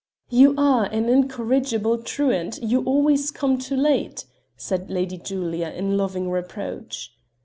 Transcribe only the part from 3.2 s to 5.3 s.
come too late;" said Lady